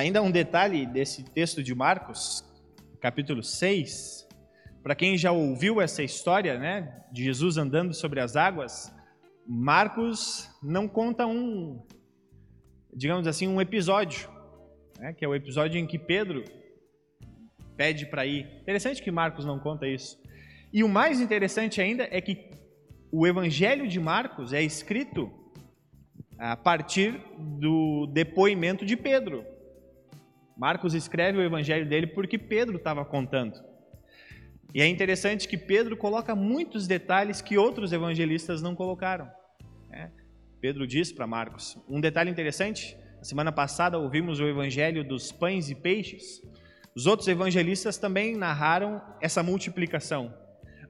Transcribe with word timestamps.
Ainda 0.00 0.22
um 0.22 0.30
detalhe 0.30 0.86
desse 0.86 1.22
texto 1.22 1.62
de 1.62 1.74
Marcos, 1.74 2.42
capítulo 3.02 3.42
6. 3.42 4.26
Para 4.82 4.94
quem 4.94 5.18
já 5.18 5.30
ouviu 5.30 5.78
essa 5.78 6.02
história, 6.02 6.58
né, 6.58 7.04
de 7.12 7.22
Jesus 7.22 7.58
andando 7.58 7.92
sobre 7.92 8.18
as 8.18 8.34
águas, 8.34 8.90
Marcos 9.46 10.48
não 10.62 10.88
conta 10.88 11.26
um, 11.26 11.86
digamos 12.96 13.26
assim, 13.26 13.46
um 13.46 13.60
episódio, 13.60 14.26
né, 14.98 15.12
que 15.12 15.22
é 15.22 15.28
o 15.28 15.34
episódio 15.34 15.78
em 15.78 15.86
que 15.86 15.98
Pedro 15.98 16.46
pede 17.76 18.06
para 18.06 18.24
ir. 18.24 18.46
Interessante 18.62 19.02
que 19.02 19.10
Marcos 19.10 19.44
não 19.44 19.58
conta 19.58 19.86
isso. 19.86 20.18
E 20.72 20.82
o 20.82 20.88
mais 20.88 21.20
interessante 21.20 21.78
ainda 21.78 22.08
é 22.10 22.22
que 22.22 22.48
o 23.12 23.26
Evangelho 23.26 23.86
de 23.86 24.00
Marcos 24.00 24.54
é 24.54 24.62
escrito 24.62 25.30
a 26.38 26.56
partir 26.56 27.20
do 27.38 28.06
depoimento 28.06 28.86
de 28.86 28.96
Pedro. 28.96 29.59
Marcos 30.60 30.92
escreve 30.92 31.38
o 31.38 31.42
evangelho 31.42 31.88
dele 31.88 32.06
porque 32.06 32.36
Pedro 32.36 32.76
estava 32.76 33.02
contando. 33.02 33.58
E 34.74 34.82
é 34.82 34.86
interessante 34.86 35.48
que 35.48 35.56
Pedro 35.56 35.96
coloca 35.96 36.36
muitos 36.36 36.86
detalhes 36.86 37.40
que 37.40 37.56
outros 37.56 37.94
evangelistas 37.94 38.60
não 38.60 38.74
colocaram. 38.74 39.26
Né? 39.88 40.12
Pedro 40.60 40.86
diz 40.86 41.10
para 41.10 41.26
Marcos. 41.26 41.78
Um 41.88 41.98
detalhe 41.98 42.30
interessante: 42.30 42.94
na 43.16 43.24
semana 43.24 43.50
passada 43.50 43.98
ouvimos 43.98 44.38
o 44.38 44.46
evangelho 44.46 45.02
dos 45.02 45.32
pães 45.32 45.70
e 45.70 45.74
peixes. 45.74 46.42
Os 46.94 47.06
outros 47.06 47.26
evangelistas 47.26 47.96
também 47.96 48.36
narraram 48.36 49.00
essa 49.18 49.42
multiplicação. 49.42 50.34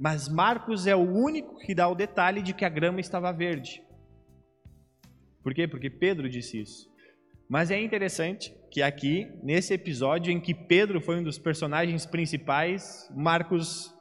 Mas 0.01 0.29
Marcos 0.29 0.88
é 0.88 0.96
o 0.96 1.09
único 1.09 1.59
que 1.59 1.77
dá 1.77 1.87
o 1.87 1.95
detalhe 1.95 2.43
de 2.43 2.52
que 2.52 2.65
a 2.65 2.68
grama 2.68 2.98
estava 2.98 3.32
verde. 3.32 3.80
Por 5.45 5.55
quê? 5.55 5.68
Porque 5.68 5.88
Pedro 5.88 6.29
disse 6.29 6.60
isso. 6.60 6.91
Mas 7.48 7.71
é 7.71 7.80
interessante 7.80 8.52
que 8.70 8.83
aqui, 8.83 9.26
nesse 9.43 9.74
episódio 9.74 10.32
em 10.32 10.40
que 10.40 10.54
Pedro 10.54 11.01
foi 11.01 11.18
um 11.18 11.24
dos 11.24 11.38
personagens 11.38 12.07
principais, 12.07 13.09
Marcos 13.15 13.93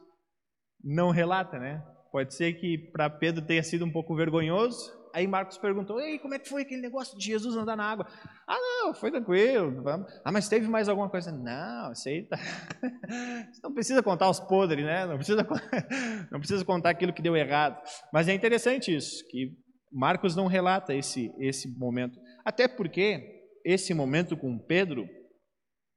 não 0.82 1.10
relata, 1.10 1.58
né? 1.58 1.82
Pode 2.12 2.34
ser 2.34 2.54
que 2.54 2.78
para 2.92 3.10
Pedro 3.10 3.44
tenha 3.44 3.62
sido 3.62 3.84
um 3.84 3.90
pouco 3.90 4.14
vergonhoso. 4.14 4.98
Aí 5.12 5.26
Marcos 5.26 5.58
perguntou: 5.58 6.00
Ei, 6.00 6.18
como 6.18 6.34
é 6.34 6.38
que 6.38 6.48
foi 6.48 6.62
aquele 6.62 6.80
negócio 6.80 7.18
de 7.18 7.24
Jesus 7.24 7.56
andar 7.56 7.76
na 7.76 7.84
água? 7.84 8.06
Ah, 8.48 8.56
não, 8.58 8.94
foi 8.94 9.10
tranquilo. 9.10 9.82
Ah, 10.24 10.30
mas 10.32 10.48
teve 10.48 10.68
mais 10.68 10.88
alguma 10.88 11.10
coisa? 11.10 11.32
Não, 11.32 11.90
aceita. 11.90 12.36
Você 13.52 13.60
não 13.62 13.74
precisa 13.74 14.02
contar 14.02 14.30
os 14.30 14.38
podres, 14.38 14.84
né? 14.84 15.06
Não 15.06 15.16
precisa, 15.16 15.46
não 16.30 16.38
precisa 16.38 16.64
contar 16.64 16.90
aquilo 16.90 17.12
que 17.12 17.22
deu 17.22 17.36
errado. 17.36 17.80
Mas 18.12 18.28
é 18.28 18.34
interessante 18.34 18.94
isso, 18.94 19.26
que 19.28 19.52
Marcos 19.92 20.36
não 20.36 20.46
relata 20.46 20.94
esse, 20.94 21.32
esse 21.38 21.68
momento. 21.76 22.18
Até 22.44 22.68
porque 22.68 23.39
esse 23.64 23.94
momento 23.94 24.36
com 24.36 24.58
Pedro, 24.58 25.08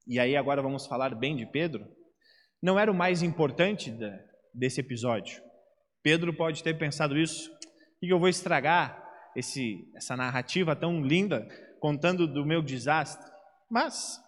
e 0.07 0.19
aí 0.19 0.35
agora 0.35 0.61
vamos 0.61 0.85
falar 0.85 1.15
bem 1.15 1.35
de 1.35 1.45
Pedro, 1.45 1.85
não 2.61 2.79
era 2.79 2.91
o 2.91 2.95
mais 2.95 3.21
importante 3.21 3.93
desse 4.53 4.81
episódio. 4.81 5.41
Pedro 6.01 6.33
pode 6.33 6.63
ter 6.63 6.77
pensado 6.77 7.17
isso, 7.17 7.51
e 8.01 8.09
eu 8.09 8.19
vou 8.19 8.29
estragar 8.29 9.01
esse, 9.35 9.89
essa 9.95 10.15
narrativa 10.15 10.75
tão 10.75 11.01
linda 11.01 11.47
contando 11.79 12.27
do 12.27 12.45
meu 12.45 12.61
desastre. 12.61 13.29
Mas 13.69 14.19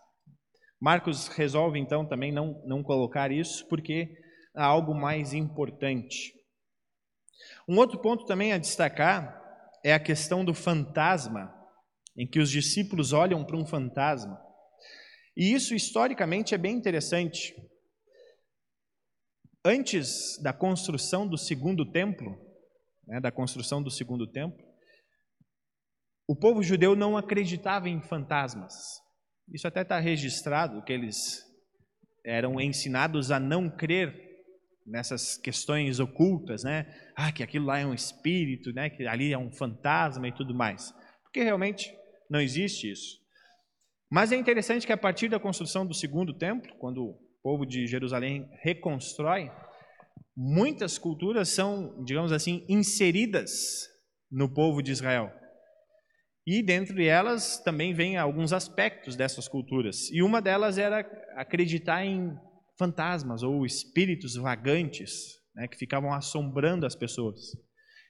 Marcos 0.79 1.27
resolve 1.27 1.79
então 1.79 2.05
também 2.05 2.31
não, 2.31 2.61
não 2.65 2.83
colocar 2.83 3.31
isso, 3.31 3.67
porque 3.67 4.09
há 4.55 4.65
algo 4.65 4.93
mais 4.93 5.33
importante. 5.33 6.33
Um 7.67 7.77
outro 7.77 7.99
ponto 7.99 8.25
também 8.25 8.53
a 8.53 8.57
destacar 8.57 9.41
é 9.83 9.93
a 9.93 9.99
questão 9.99 10.43
do 10.43 10.53
fantasma 10.53 11.53
em 12.17 12.27
que 12.27 12.39
os 12.39 12.49
discípulos 12.49 13.13
olham 13.13 13.43
para 13.43 13.57
um 13.57 13.65
fantasma. 13.65 14.39
E 15.35 15.53
isso 15.53 15.75
historicamente 15.75 16.55
é 16.55 16.57
bem 16.57 16.75
interessante. 16.75 17.53
Antes 19.65 20.39
da 20.41 20.53
construção 20.53 21.27
do 21.27 21.37
segundo 21.37 21.91
templo, 21.91 22.37
né, 23.05 23.19
da 23.19 23.31
construção 23.31 23.83
do 23.83 23.91
segundo 23.91 24.25
templo, 24.27 24.63
o 26.27 26.35
povo 26.35 26.63
judeu 26.63 26.95
não 26.95 27.17
acreditava 27.17 27.89
em 27.89 28.01
fantasmas. 28.01 28.73
Isso 29.53 29.67
até 29.67 29.81
está 29.81 29.99
registrado 29.99 30.83
que 30.83 30.93
eles 30.93 31.43
eram 32.23 32.59
ensinados 32.59 33.29
a 33.29 33.39
não 33.39 33.69
crer 33.69 34.25
nessas 34.85 35.37
questões 35.37 35.99
ocultas, 35.99 36.63
né? 36.63 36.85
Ah, 37.15 37.31
que 37.31 37.43
aquilo 37.43 37.65
lá 37.65 37.79
é 37.79 37.85
um 37.85 37.93
espírito, 37.93 38.71
né? 38.71 38.89
Que 38.89 39.07
ali 39.07 39.33
é 39.33 39.37
um 39.37 39.51
fantasma 39.51 40.27
e 40.27 40.31
tudo 40.31 40.53
mais. 40.53 40.91
Porque 41.23 41.43
realmente 41.43 41.93
não 42.29 42.41
existe 42.41 42.91
isso. 42.91 43.19
Mas 44.11 44.31
é 44.31 44.35
interessante 44.35 44.85
que 44.85 44.93
a 44.93 44.97
partir 44.97 45.29
da 45.29 45.39
construção 45.39 45.85
do 45.85 45.93
segundo 45.93 46.33
templo, 46.33 46.75
quando 46.77 47.03
o 47.03 47.19
povo 47.41 47.65
de 47.65 47.87
Jerusalém 47.87 48.49
reconstrói, 48.61 49.51
muitas 50.35 50.97
culturas 50.97 51.49
são, 51.49 52.03
digamos 52.03 52.31
assim, 52.31 52.65
inseridas 52.69 53.87
no 54.31 54.53
povo 54.53 54.81
de 54.81 54.91
Israel. 54.91 55.31
E 56.45 56.61
dentre 56.61 57.07
elas 57.07 57.57
também 57.63 57.93
vem 57.93 58.17
alguns 58.17 58.53
aspectos 58.53 59.15
dessas 59.15 59.47
culturas. 59.47 60.11
E 60.11 60.21
uma 60.21 60.41
delas 60.41 60.77
era 60.77 60.99
acreditar 61.35 62.05
em 62.05 62.37
fantasmas 62.77 63.41
ou 63.41 63.65
espíritos 63.65 64.35
vagantes, 64.35 65.39
né, 65.55 65.67
que 65.67 65.77
ficavam 65.77 66.13
assombrando 66.13 66.85
as 66.85 66.95
pessoas. 66.95 67.39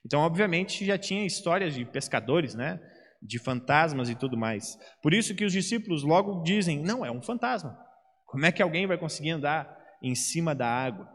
Então, 0.05 0.19
obviamente, 0.19 0.85
já 0.85 0.97
tinha 0.97 1.25
histórias 1.25 1.73
de 1.73 1.85
pescadores, 1.85 2.55
né, 2.55 2.79
de 3.21 3.39
fantasmas 3.39 4.09
e 4.09 4.15
tudo 4.15 4.37
mais. 4.37 4.77
Por 5.01 5.13
isso 5.13 5.35
que 5.35 5.45
os 5.45 5.53
discípulos 5.53 6.03
logo 6.03 6.43
dizem: 6.43 6.81
não, 6.81 7.05
é 7.05 7.11
um 7.11 7.21
fantasma. 7.21 7.77
Como 8.25 8.45
é 8.45 8.51
que 8.51 8.61
alguém 8.61 8.87
vai 8.87 8.97
conseguir 8.97 9.31
andar 9.31 9.77
em 10.01 10.15
cima 10.15 10.53
da 10.53 10.67
água? 10.67 11.09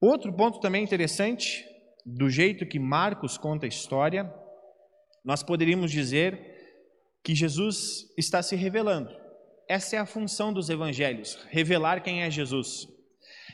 Outro 0.00 0.32
ponto 0.34 0.60
também 0.60 0.84
interessante, 0.84 1.64
do 2.04 2.28
jeito 2.28 2.66
que 2.66 2.78
Marcos 2.78 3.38
conta 3.38 3.64
a 3.64 3.68
história, 3.68 4.30
nós 5.24 5.42
poderíamos 5.42 5.90
dizer 5.90 6.52
que 7.22 7.34
Jesus 7.34 8.12
está 8.18 8.42
se 8.42 8.54
revelando. 8.54 9.10
Essa 9.66 9.96
é 9.96 9.98
a 9.98 10.04
função 10.04 10.52
dos 10.52 10.68
evangelhos, 10.68 11.38
revelar 11.50 12.02
quem 12.02 12.22
é 12.22 12.30
Jesus. 12.30 12.86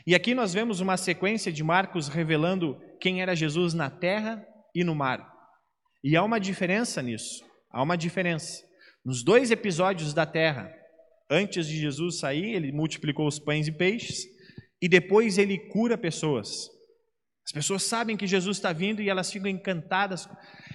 E 0.05 0.13
aqui 0.13 0.33
nós 0.33 0.53
vemos 0.53 0.81
uma 0.81 0.97
sequência 0.97 1.51
de 1.51 1.63
Marcos 1.63 2.09
revelando 2.09 2.77
quem 2.99 3.21
era 3.21 3.35
Jesus 3.35 3.73
na 3.73 3.89
terra 3.89 4.45
e 4.75 4.83
no 4.83 4.93
mar. 4.93 5.30
E 6.03 6.15
há 6.15 6.23
uma 6.23 6.39
diferença 6.39 7.01
nisso. 7.01 7.43
Há 7.69 7.81
uma 7.81 7.97
diferença. 7.97 8.63
Nos 9.05 9.23
dois 9.23 9.51
episódios 9.51 10.13
da 10.13 10.25
terra, 10.25 10.71
antes 11.29 11.67
de 11.67 11.77
Jesus 11.79 12.19
sair, 12.19 12.53
ele 12.53 12.71
multiplicou 12.71 13.27
os 13.27 13.39
pães 13.39 13.67
e 13.67 13.71
peixes, 13.71 14.25
e 14.81 14.89
depois 14.89 15.37
ele 15.37 15.57
cura 15.57 15.97
pessoas. 15.97 16.69
As 17.45 17.51
pessoas 17.51 17.83
sabem 17.83 18.15
que 18.15 18.27
Jesus 18.27 18.57
está 18.57 18.71
vindo 18.71 19.01
e 19.01 19.09
elas 19.09 19.31
ficam 19.31 19.49
encantadas. 19.49 20.29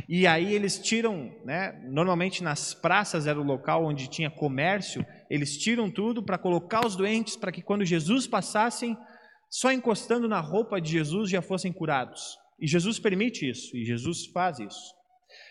E 0.09 0.27
aí 0.27 0.53
eles 0.53 0.79
tiram, 0.79 1.33
né? 1.45 1.73
Normalmente 1.89 2.43
nas 2.43 2.75
praças 2.75 3.27
era 3.27 3.41
o 3.41 3.45
local 3.45 3.85
onde 3.85 4.11
tinha 4.11 4.31
comércio. 4.31 5.05
Eles 5.31 5.57
tiram 5.57 5.91
tudo 5.91 6.23
para 6.23 6.39
colocar 6.39 6.85
os 6.85 6.97
doentes 6.97 7.37
para 7.37 7.53
que 7.53 7.63
quando 7.63 7.85
Jesus 7.85 8.27
passassem, 8.27 8.97
só 9.49 9.73
encostando 9.73 10.29
na 10.29 10.41
roupa 10.41 10.81
de 10.81 10.91
Jesus 10.93 11.31
já 11.31 11.41
fossem 11.41 11.73
curados. 11.73 12.37
E 12.61 12.67
Jesus 12.67 12.99
permite 12.99 13.49
isso. 13.49 13.77
E 13.77 13.85
Jesus 13.85 14.27
faz 14.27 14.59
isso. 14.59 14.96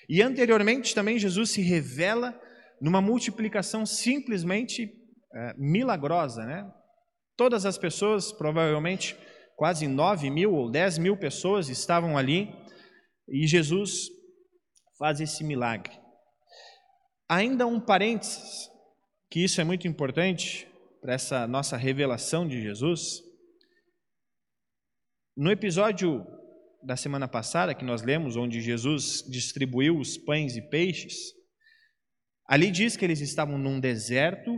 E 0.08 0.22
anteriormente 0.22 0.94
também 0.94 1.18
Jesus 1.18 1.52
se 1.52 1.62
revela 1.62 2.40
numa 2.82 3.02
multiplicação 3.02 3.86
simplesmente 3.86 4.92
é, 5.34 5.54
milagrosa, 5.58 6.46
né? 6.46 6.72
Todas 7.38 7.66
as 7.66 7.78
pessoas, 7.78 8.32
provavelmente 8.32 9.18
quase 9.56 9.88
9 9.88 10.30
mil 10.30 10.54
ou 10.54 10.70
10 10.70 10.98
mil 10.98 11.18
pessoas 11.18 11.70
estavam 11.70 12.18
ali 12.18 12.54
e 13.28 13.48
Jesus 13.48 14.10
faz 14.98 15.20
esse 15.20 15.44
milagre. 15.44 15.94
Ainda 17.28 17.66
um 17.66 17.79
parênteses, 17.79 18.70
que 19.29 19.44
isso 19.44 19.59
é 19.59 19.64
muito 19.64 19.88
importante 19.88 20.68
para 21.02 21.14
essa 21.14 21.47
nossa 21.47 21.76
revelação 21.76 22.47
de 22.47 22.62
Jesus. 22.62 23.22
No 25.35 25.52
episódio 25.52 26.26
da 26.85 26.96
semana 26.96 27.28
passada, 27.28 27.73
que 27.73 27.84
nós 27.84 28.03
lemos, 28.03 28.35
onde 28.35 28.61
Jesus 28.61 29.23
distribuiu 29.28 29.97
os 29.97 30.17
pães 30.17 30.55
e 30.55 30.61
peixes, 30.61 31.34
ali 32.47 32.70
diz 32.70 32.96
que 32.96 33.03
eles 33.03 33.22
estavam 33.22 33.58
num 33.58 33.79
deserto 33.79 34.52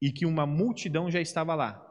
e 0.00 0.12
que 0.12 0.24
uma 0.24 0.46
multidão 0.46 1.10
já 1.10 1.20
estava 1.20 1.54
lá. 1.54 1.84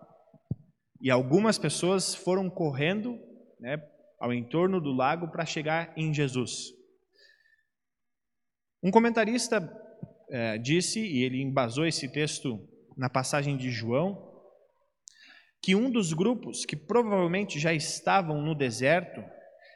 E 1.01 1.11
algumas 1.11 1.57
pessoas 1.57 2.15
foram 2.15 2.49
correndo 2.49 3.19
né, 3.59 3.77
ao 4.19 4.33
entorno 4.33 4.79
do 4.79 4.93
lago 4.93 5.29
para 5.29 5.45
chegar 5.45 5.93
em 5.97 6.13
Jesus. 6.13 6.67
Um 8.81 8.89
comentarista 8.89 9.61
é, 10.29 10.57
disse, 10.57 10.99
e 10.99 11.23
ele 11.23 11.41
embasou 11.41 11.85
esse 11.85 12.07
texto 12.09 12.57
na 12.95 13.09
passagem 13.09 13.57
de 13.57 13.69
João, 13.69 14.31
que 15.61 15.75
um 15.75 15.91
dos 15.91 16.13
grupos 16.13 16.65
que 16.65 16.75
provavelmente 16.75 17.59
já 17.59 17.73
estavam 17.73 18.41
no 18.41 18.55
deserto 18.55 19.21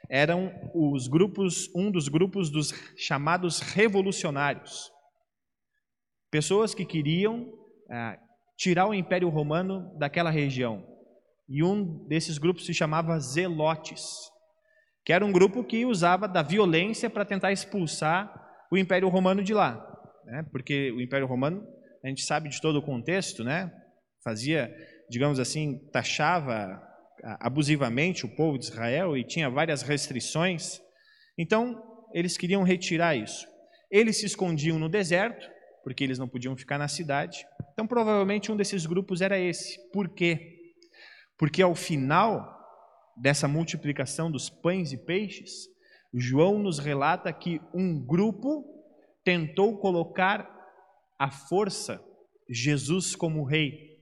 eram 0.08 0.52
os 0.74 1.08
grupos, 1.08 1.68
um 1.74 1.90
dos 1.90 2.08
grupos 2.08 2.50
dos 2.50 2.72
chamados 2.96 3.60
revolucionários. 3.60 4.90
pessoas 6.30 6.74
que 6.74 6.84
queriam 6.84 7.50
ah, 7.90 8.18
tirar 8.56 8.86
o 8.86 8.94
Império 8.94 9.28
Romano 9.28 9.96
daquela 9.98 10.30
região. 10.30 10.84
E 11.48 11.62
um 11.62 12.06
desses 12.08 12.38
grupos 12.38 12.66
se 12.66 12.74
chamava 12.74 13.18
Zelotes, 13.20 14.04
que 15.04 15.12
era 15.12 15.24
um 15.24 15.32
grupo 15.32 15.62
que 15.62 15.86
usava 15.86 16.26
da 16.26 16.42
violência 16.42 17.08
para 17.08 17.24
tentar 17.24 17.52
expulsar 17.52 18.32
o 18.70 18.76
Império 18.76 19.08
Romano 19.08 19.42
de 19.42 19.54
lá, 19.54 19.74
né? 20.24 20.44
Porque 20.50 20.90
o 20.90 21.00
Império 21.00 21.26
Romano, 21.26 21.64
a 22.04 22.08
gente 22.08 22.22
sabe 22.22 22.48
de 22.48 22.60
todo 22.60 22.76
o 22.76 22.82
contexto, 22.82 23.44
né? 23.44 23.72
Fazia, 24.24 24.74
digamos 25.08 25.38
assim, 25.38 25.78
taxava 25.92 26.82
abusivamente 27.22 28.24
o 28.24 28.28
povo 28.28 28.58
de 28.58 28.66
Israel 28.66 29.16
e 29.16 29.24
tinha 29.24 29.50
várias 29.50 29.82
restrições. 29.82 30.80
Então, 31.36 31.82
eles 32.12 32.36
queriam 32.36 32.62
retirar 32.62 33.14
isso. 33.16 33.46
Eles 33.90 34.18
se 34.18 34.26
escondiam 34.26 34.78
no 34.78 34.88
deserto, 34.88 35.48
porque 35.84 36.02
eles 36.02 36.18
não 36.18 36.28
podiam 36.28 36.56
ficar 36.56 36.78
na 36.78 36.88
cidade. 36.88 37.46
Então, 37.72 37.86
provavelmente 37.86 38.50
um 38.50 38.56
desses 38.56 38.86
grupos 38.86 39.20
era 39.20 39.38
esse. 39.38 39.78
Por 39.92 40.08
quê? 40.08 40.74
Porque 41.38 41.62
ao 41.62 41.74
final 41.74 42.54
dessa 43.16 43.46
multiplicação 43.46 44.30
dos 44.30 44.50
pães 44.50 44.92
e 44.92 44.96
peixes, 44.96 45.68
João 46.12 46.58
nos 46.58 46.78
relata 46.78 47.32
que 47.32 47.60
um 47.74 47.98
grupo 48.04 48.64
tentou 49.24 49.78
colocar 49.78 50.48
à 51.18 51.30
força 51.30 52.02
Jesus 52.48 53.14
como 53.14 53.44
rei. 53.44 53.95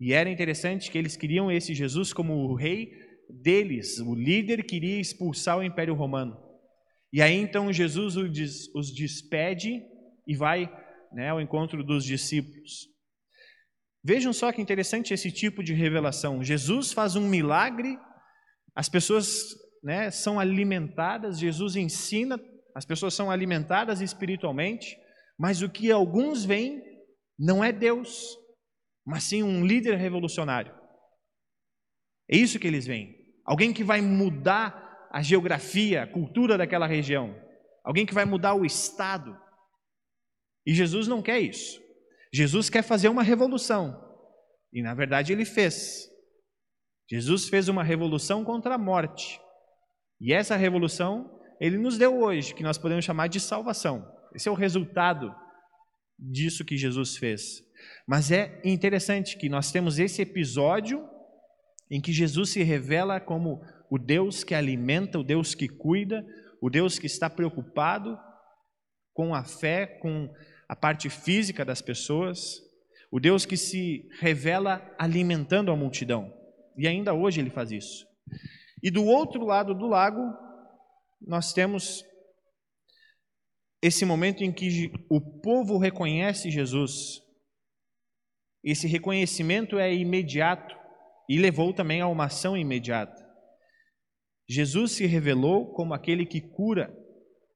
E 0.00 0.12
era 0.12 0.30
interessante 0.30 0.90
que 0.90 0.98
eles 0.98 1.16
queriam 1.16 1.50
esse 1.50 1.74
Jesus 1.74 2.12
como 2.12 2.34
o 2.34 2.54
rei 2.54 2.90
deles, 3.28 3.98
o 3.98 4.14
líder 4.14 4.64
queria 4.64 5.00
expulsar 5.00 5.58
o 5.58 5.62
Império 5.62 5.94
Romano. 5.94 6.36
E 7.12 7.22
aí 7.22 7.34
então 7.34 7.72
Jesus 7.72 8.16
os 8.74 8.92
despede 8.92 9.82
e 10.26 10.34
vai 10.34 10.70
né, 11.12 11.30
ao 11.30 11.40
encontro 11.40 11.82
dos 11.82 12.04
discípulos. 12.04 12.88
Vejam 14.04 14.32
só 14.32 14.52
que 14.52 14.62
interessante 14.62 15.12
esse 15.12 15.32
tipo 15.32 15.64
de 15.64 15.72
revelação. 15.72 16.44
Jesus 16.44 16.92
faz 16.92 17.16
um 17.16 17.28
milagre, 17.28 17.98
as 18.74 18.88
pessoas 18.88 19.54
né, 19.82 20.10
são 20.10 20.38
alimentadas, 20.38 21.38
Jesus 21.38 21.74
ensina, 21.74 22.38
as 22.74 22.84
pessoas 22.84 23.14
são 23.14 23.30
alimentadas 23.30 24.00
espiritualmente, 24.00 24.96
mas 25.38 25.62
o 25.62 25.68
que 25.68 25.90
alguns 25.90 26.44
veem 26.44 26.82
não 27.38 27.64
é 27.64 27.72
Deus, 27.72 28.36
mas 29.06 29.22
sim 29.22 29.42
um 29.42 29.64
líder 29.64 29.96
revolucionário. 29.96 30.74
É 32.28 32.36
isso 32.36 32.58
que 32.58 32.66
eles 32.66 32.86
veem. 32.86 33.14
Alguém 33.44 33.72
que 33.72 33.84
vai 33.84 34.00
mudar 34.00 35.08
a 35.12 35.22
geografia, 35.22 36.02
a 36.02 36.06
cultura 36.06 36.58
daquela 36.58 36.86
região. 36.86 37.34
Alguém 37.84 38.04
que 38.04 38.12
vai 38.12 38.24
mudar 38.24 38.54
o 38.54 38.64
estado. 38.64 39.38
E 40.66 40.74
Jesus 40.74 41.06
não 41.06 41.22
quer 41.22 41.38
isso. 41.38 41.80
Jesus 42.32 42.68
quer 42.68 42.82
fazer 42.82 43.08
uma 43.08 43.22
revolução. 43.22 44.04
E 44.72 44.82
na 44.82 44.92
verdade 44.92 45.32
ele 45.32 45.44
fez. 45.44 46.10
Jesus 47.08 47.48
fez 47.48 47.68
uma 47.68 47.84
revolução 47.84 48.44
contra 48.44 48.74
a 48.74 48.78
morte. 48.78 49.40
E 50.20 50.32
essa 50.32 50.56
revolução 50.56 51.32
ele 51.60 51.78
nos 51.78 51.96
deu 51.96 52.18
hoje, 52.18 52.54
que 52.54 52.62
nós 52.62 52.76
podemos 52.76 53.04
chamar 53.04 53.28
de 53.28 53.38
salvação. 53.38 54.04
Esse 54.34 54.48
é 54.48 54.52
o 54.52 54.56
resultado 54.56 55.32
disso 56.18 56.64
que 56.64 56.76
Jesus 56.76 57.16
fez. 57.16 57.65
Mas 58.06 58.30
é 58.30 58.60
interessante 58.64 59.36
que 59.36 59.48
nós 59.48 59.72
temos 59.72 59.98
esse 59.98 60.22
episódio 60.22 61.06
em 61.90 62.00
que 62.00 62.12
Jesus 62.12 62.50
se 62.50 62.62
revela 62.62 63.20
como 63.20 63.60
o 63.90 63.98
Deus 63.98 64.44
que 64.44 64.54
alimenta, 64.54 65.18
o 65.18 65.24
Deus 65.24 65.54
que 65.54 65.68
cuida, 65.68 66.24
o 66.60 66.68
Deus 66.68 66.98
que 66.98 67.06
está 67.06 67.30
preocupado 67.30 68.18
com 69.12 69.34
a 69.34 69.44
fé, 69.44 69.86
com 69.86 70.32
a 70.68 70.74
parte 70.74 71.08
física 71.08 71.64
das 71.64 71.80
pessoas, 71.80 72.60
o 73.10 73.20
Deus 73.20 73.46
que 73.46 73.56
se 73.56 74.08
revela 74.18 74.94
alimentando 74.98 75.70
a 75.70 75.76
multidão. 75.76 76.32
E 76.76 76.86
ainda 76.86 77.14
hoje 77.14 77.40
ele 77.40 77.50
faz 77.50 77.70
isso. 77.70 78.06
E 78.82 78.90
do 78.90 79.04
outro 79.04 79.44
lado 79.44 79.74
do 79.74 79.86
lago, 79.86 80.20
nós 81.20 81.52
temos 81.52 82.04
esse 83.80 84.04
momento 84.04 84.42
em 84.42 84.52
que 84.52 84.92
o 85.08 85.20
povo 85.20 85.78
reconhece 85.78 86.50
Jesus. 86.50 87.22
Esse 88.66 88.88
reconhecimento 88.88 89.78
é 89.78 89.94
imediato 89.94 90.76
e 91.28 91.38
levou 91.38 91.72
também 91.72 92.00
a 92.00 92.08
uma 92.08 92.24
ação 92.24 92.56
imediata. 92.56 93.24
Jesus 94.48 94.90
se 94.90 95.06
revelou 95.06 95.72
como 95.72 95.94
aquele 95.94 96.26
que 96.26 96.40
cura, 96.40 96.92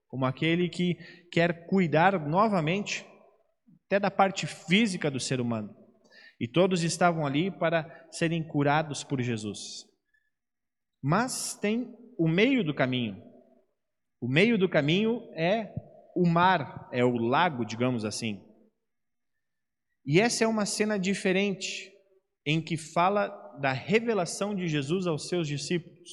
como 0.06 0.24
aquele 0.24 0.68
que 0.68 0.94
quer 1.32 1.66
cuidar 1.66 2.28
novamente 2.28 3.04
até 3.86 3.98
da 3.98 4.08
parte 4.08 4.46
física 4.46 5.10
do 5.10 5.18
ser 5.18 5.40
humano. 5.40 5.74
E 6.38 6.46
todos 6.46 6.84
estavam 6.84 7.26
ali 7.26 7.50
para 7.50 8.06
serem 8.12 8.40
curados 8.44 9.02
por 9.02 9.20
Jesus. 9.20 9.84
Mas 11.02 11.58
tem 11.60 11.92
o 12.16 12.28
meio 12.28 12.62
do 12.62 12.72
caminho. 12.72 13.20
O 14.20 14.28
meio 14.28 14.56
do 14.56 14.68
caminho 14.68 15.28
é 15.34 15.74
o 16.14 16.24
mar, 16.24 16.88
é 16.92 17.04
o 17.04 17.16
lago, 17.16 17.64
digamos 17.64 18.04
assim. 18.04 18.40
E 20.04 20.20
essa 20.20 20.44
é 20.44 20.46
uma 20.46 20.66
cena 20.66 20.98
diferente, 20.98 21.92
em 22.46 22.60
que 22.60 22.76
fala 22.76 23.28
da 23.60 23.72
revelação 23.72 24.54
de 24.54 24.66
Jesus 24.66 25.06
aos 25.06 25.28
seus 25.28 25.46
discípulos. 25.46 26.10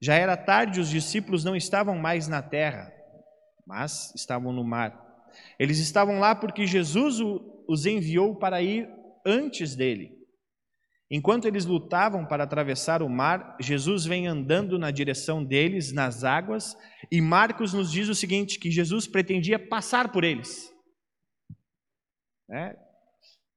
Já 0.00 0.14
era 0.14 0.36
tarde, 0.36 0.80
os 0.80 0.90
discípulos 0.90 1.44
não 1.44 1.56
estavam 1.56 1.96
mais 1.96 2.28
na 2.28 2.42
terra, 2.42 2.92
mas 3.66 4.14
estavam 4.14 4.52
no 4.52 4.64
mar. 4.64 5.06
Eles 5.58 5.78
estavam 5.78 6.18
lá 6.18 6.34
porque 6.34 6.66
Jesus 6.66 7.18
os 7.68 7.86
enviou 7.86 8.36
para 8.36 8.62
ir 8.62 8.88
antes 9.26 9.74
dele. 9.74 10.16
Enquanto 11.10 11.46
eles 11.46 11.64
lutavam 11.64 12.26
para 12.26 12.44
atravessar 12.44 13.02
o 13.02 13.08
mar, 13.08 13.56
Jesus 13.60 14.04
vem 14.04 14.26
andando 14.26 14.78
na 14.78 14.90
direção 14.90 15.42
deles, 15.42 15.90
nas 15.90 16.22
águas, 16.22 16.76
e 17.10 17.20
Marcos 17.20 17.72
nos 17.72 17.90
diz 17.90 18.08
o 18.08 18.14
seguinte: 18.14 18.58
que 18.58 18.70
Jesus 18.70 19.06
pretendia 19.06 19.58
passar 19.58 20.12
por 20.12 20.22
eles. 20.22 20.70
É. 22.50 22.76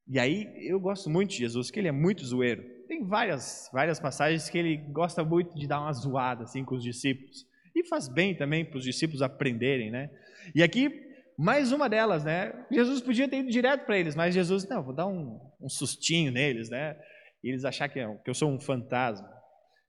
E 0.07 0.19
aí 0.19 0.51
eu 0.67 0.79
gosto 0.79 1.09
muito 1.09 1.31
de 1.31 1.37
Jesus, 1.37 1.71
que 1.71 1.79
ele 1.79 1.87
é 1.87 1.91
muito 1.91 2.25
zoeiro. 2.25 2.63
Tem 2.87 3.05
várias, 3.05 3.69
várias 3.71 3.99
passagens 3.99 4.49
que 4.49 4.57
ele 4.57 4.77
gosta 4.77 5.23
muito 5.23 5.55
de 5.55 5.67
dar 5.67 5.79
uma 5.79 5.93
zoada 5.93 6.43
assim 6.43 6.65
com 6.65 6.75
os 6.75 6.83
discípulos. 6.83 7.45
E 7.75 7.87
faz 7.87 8.09
bem 8.09 8.35
também 8.35 8.65
para 8.65 8.77
os 8.77 8.83
discípulos 8.83 9.21
aprenderem, 9.21 9.89
né? 9.89 10.09
E 10.53 10.61
aqui 10.61 10.89
mais 11.37 11.71
uma 11.71 11.89
delas, 11.89 12.23
né? 12.23 12.53
Jesus 12.69 13.01
podia 13.01 13.27
ter 13.27 13.39
ido 13.39 13.49
direto 13.49 13.85
para 13.85 13.97
eles, 13.97 14.15
mas 14.15 14.33
Jesus, 14.33 14.67
não, 14.67 14.83
vou 14.83 14.93
dar 14.93 15.07
um, 15.07 15.39
um 15.59 15.69
sustinho 15.69 16.31
neles, 16.31 16.69
né? 16.69 16.95
E 17.43 17.49
eles 17.49 17.65
achar 17.65 17.89
que, 17.89 17.99
que 18.23 18.29
eu 18.29 18.33
sou 18.33 18.51
um 18.51 18.59
fantasma. 18.59 19.27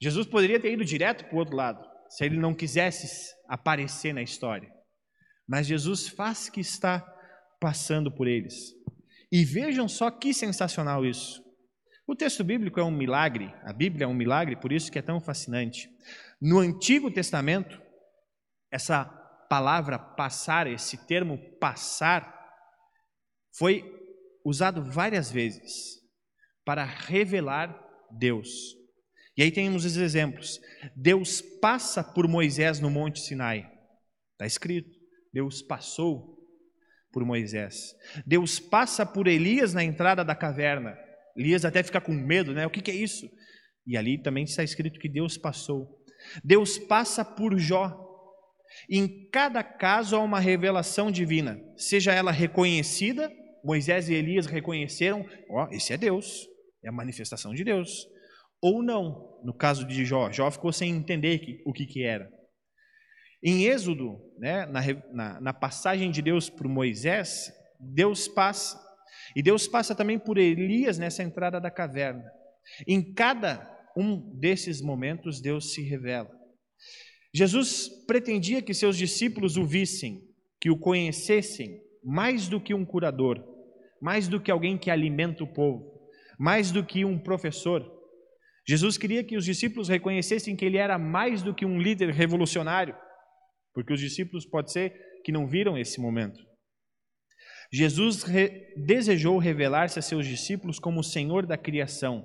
Jesus 0.01 0.27
poderia 0.27 0.59
ter 0.59 0.73
ido 0.73 0.85
direto 0.85 1.25
para 1.25 1.35
o 1.35 1.39
outro 1.39 1.55
lado, 1.55 1.85
se 2.09 2.25
ele 2.25 2.39
não 2.39 2.55
quisesse 2.55 3.35
aparecer 3.49 4.15
na 4.15 4.23
história. 4.23 4.69
Mas 5.47 5.67
Jesus 5.67 6.09
faz 6.09 6.49
que 6.49 6.61
está 6.61 7.05
passando 7.61 8.11
por 8.11 8.27
eles. 8.27 8.73
E 9.33 9.47
vejam 9.47 9.89
só 9.89 10.11
que 10.11 10.35
sensacional 10.35 11.07
isso. 11.07 11.43
O 12.07 12.15
texto 12.15 12.45
bíblico 12.45 12.79
é 12.79 12.85
um 12.85 12.91
milagre, 12.91 13.51
a 13.65 13.73
Bíblia 13.73 14.05
é 14.05 14.07
um 14.07 14.13
milagre, 14.13 14.57
por 14.57 14.71
isso 14.71 14.93
que 14.93 14.99
é 14.99 15.03
tão 15.03 15.19
fascinante. 15.19 15.89
No 16.39 16.59
Antigo 16.59 17.11
Testamento, 17.11 17.81
essa 18.71 19.07
palavra 19.49 19.99
passar, 19.99 20.67
esse 20.67 21.07
termo 21.07 21.39
passar, 21.59 22.31
foi 23.57 23.83
usado 24.45 24.85
várias 24.85 25.31
vezes 25.31 26.01
para 26.65 26.85
revelar 26.85 27.75
Deus. 28.11 28.49
E 29.37 29.43
aí 29.43 29.51
temos 29.51 29.87
os 29.87 29.97
exemplos. 29.97 30.61
Deus 30.95 31.41
passa 31.41 32.05
por 32.05 32.29
Moisés 32.29 32.81
no 32.81 32.91
Monte 32.91 33.21
Sinai. 33.21 33.71
Está 34.33 34.45
escrito. 34.47 34.91
Deus 35.33 35.63
passou 35.63 36.42
por 37.13 37.25
Moisés. 37.25 37.95
Deus 38.27 38.59
passa 38.59 39.05
por 39.05 39.27
Elias 39.27 39.75
na 39.75 39.85
entrada 39.85 40.25
da 40.25 40.35
caverna. 40.35 40.97
Elias 41.37 41.65
até 41.65 41.83
fica 41.83 42.01
com 42.01 42.13
medo, 42.13 42.53
né? 42.53 42.67
O 42.67 42.71
que, 42.71 42.81
que 42.81 42.91
é 42.91 42.95
isso? 42.95 43.29
E 43.87 43.97
ali 43.97 44.21
também 44.21 44.45
está 44.45 44.63
escrito 44.63 44.99
que 44.99 45.09
Deus 45.09 45.37
passou. 45.37 45.89
Deus 46.45 46.79
passa 46.79 47.25
por 47.25 47.59
Jó 47.59 48.03
em 48.89 49.29
cada 49.31 49.63
caso 49.63 50.17
há 50.17 50.21
uma 50.21 50.41
revelação 50.41 51.11
divina, 51.11 51.61
seja 51.77 52.13
ela 52.13 52.33
reconhecida, 52.33 53.31
Moisés 53.65 54.09
e 54.09 54.15
Elias 54.15 54.47
reconheceram, 54.47 55.25
ó, 55.49 55.65
oh, 55.65 55.75
esse 55.75 55.93
é 55.93 55.97
Deus, 55.97 56.47
é 56.85 56.89
a 56.89 56.93
manifestação 56.93 57.55
de 57.55 57.63
Deus. 57.63 58.07
Ou 58.61 58.83
não, 58.83 59.41
no 59.45 59.55
caso 59.55 59.87
de 59.87 60.05
Jó, 60.05 60.31
Jó 60.31 60.51
ficou 60.51 60.73
sem 60.73 60.91
entender 60.91 61.61
o 61.65 61.73
que, 61.73 61.87
que 61.87 62.03
era. 62.03 62.29
Em 63.43 63.65
Êxodo, 63.65 64.21
né, 64.39 64.67
na, 64.67 64.81
na, 65.13 65.41
na 65.41 65.53
passagem 65.53 66.11
de 66.11 66.23
Deus 66.23 66.49
para 66.49 66.69
Moisés, 66.69 67.53
Deus 67.81 68.29
passa, 68.29 68.81
e 69.35 69.43
Deus 69.43 69.67
passa 69.67 69.95
também 69.95 70.19
por 70.19 70.39
Elias 70.39 70.99
nessa 70.99 71.23
entrada 71.23 71.61
da 71.61 71.71
caverna. 71.71 72.25
Em 72.87 73.13
cada 73.13 73.69
um 73.97 74.17
desses 74.39 74.81
momentos, 74.81 75.41
Deus 75.41 75.73
se 75.73 75.83
revela. 75.83 76.31
Jesus 77.35 77.89
pretendia 78.07 78.63
que 78.63 78.75
seus 78.75 78.97
discípulos 78.97 79.57
o 79.57 79.65
vissem, 79.65 80.23
que 80.61 80.71
o 80.71 80.79
conhecessem 80.79 81.81
mais 82.05 82.47
do 82.49 82.61
que 82.61 82.75
um 82.75 82.85
curador, 82.85 83.43
mais 84.01 84.29
do 84.29 84.41
que 84.41 84.51
alguém 84.51 84.77
que 84.77 84.91
alimenta 84.91 85.43
o 85.43 85.53
povo, 85.53 85.91
mais 86.39 86.71
do 86.71 86.85
que 86.85 87.05
um 87.05 87.19
professor. 87.19 87.91
Jesus 88.67 88.97
queria 88.97 89.25
que 89.25 89.37
os 89.37 89.45
discípulos 89.45 89.89
reconhecessem 89.89 90.55
que 90.55 90.65
ele 90.65 90.77
era 90.77 90.99
mais 90.99 91.43
do 91.43 91.55
que 91.55 91.65
um 91.65 91.81
líder 91.81 92.11
revolucionário, 92.11 92.95
porque 93.73 93.93
os 93.93 94.01
discípulos 94.01 94.47
pode 94.47 94.73
ser 94.73 94.93
que 95.25 95.33
não 95.33 95.47
viram 95.47 95.79
esse 95.79 96.01
momento. 96.01 96.41
Jesus 97.73 98.23
re 98.23 98.75
desejou 98.77 99.39
revelar-se 99.39 99.99
a 99.99 100.03
seus 100.03 100.27
discípulos 100.27 100.79
como 100.79 101.01
o 101.01 101.05
Senhor 101.05 101.47
da 101.47 101.57
criação, 101.57 102.25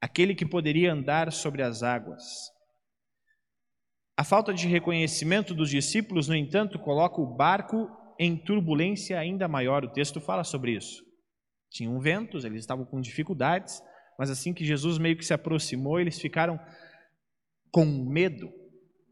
aquele 0.00 0.34
que 0.34 0.44
poderia 0.44 0.92
andar 0.92 1.32
sobre 1.32 1.62
as 1.62 1.82
águas. 1.82 2.22
A 4.16 4.24
falta 4.24 4.52
de 4.52 4.66
reconhecimento 4.66 5.54
dos 5.54 5.70
discípulos, 5.70 6.28
no 6.28 6.34
entanto, 6.34 6.78
coloca 6.78 7.20
o 7.20 7.36
barco 7.36 7.88
em 8.18 8.36
turbulência 8.36 9.18
ainda 9.18 9.46
maior. 9.46 9.84
O 9.84 9.92
texto 9.92 10.20
fala 10.20 10.42
sobre 10.42 10.72
isso. 10.72 11.02
Tinham 11.70 11.98
ventos, 12.00 12.44
eles 12.44 12.60
estavam 12.60 12.84
com 12.84 13.00
dificuldades, 13.00 13.80
mas 14.18 14.28
assim 14.28 14.52
que 14.52 14.64
Jesus 14.64 14.98
meio 14.98 15.16
que 15.16 15.24
se 15.24 15.32
aproximou, 15.32 16.00
eles 16.00 16.20
ficaram 16.20 16.58
com 17.70 17.86
medo. 17.86 18.50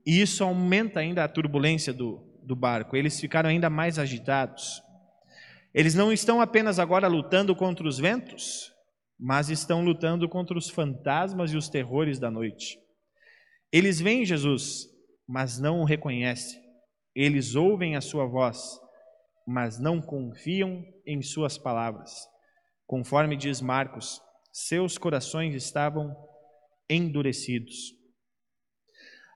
E 0.07 0.21
isso 0.21 0.45
aumenta 0.45 1.01
ainda 1.01 1.25
a 1.25 1.29
turbulência 1.29 1.93
do, 1.93 2.23
do 2.43 2.55
barco. 2.55 2.97
Eles 2.97 3.19
ficaram 3.19 3.51
ainda 3.51 3.69
mais 3.69 3.99
agitados. 3.99 4.81
Eles 5.75 5.95
não 5.95 6.13
estão 6.13 6.41
apenas 6.41 6.79
agora 6.79 7.09
lutando 7.09 7.55
contra 7.57 7.87
os 7.87 7.99
ventos, 7.99 8.73
mas 9.19 9.51
estão 9.51 9.85
lutando 9.85 10.29
contra 10.29 10.57
os 10.57 10.71
fantasmas 10.71 11.51
e 11.53 11.57
os 11.57 11.69
terrores 11.69 12.19
da 12.19 12.31
noite. 12.31 12.79
Eles 13.73 14.01
veem 14.01 14.25
Jesus, 14.25 14.87
mas 15.27 15.59
não 15.59 15.81
o 15.81 15.85
reconhecem. 15.85 16.63
Eles 17.15 17.57
ouvem 17.57 17.97
a 17.97 18.01
sua 18.01 18.27
voz, 18.27 18.79
mas 19.47 19.79
não 19.79 20.01
confiam 20.01 20.85
em 21.05 21.21
suas 21.21 21.59
palavras. 21.59 22.13
Conforme 22.87 23.37
diz 23.37 23.61
Marcos, 23.61 24.21
seus 24.53 24.97
corações 24.97 25.55
estavam 25.55 26.17
endurecidos. 26.89 27.93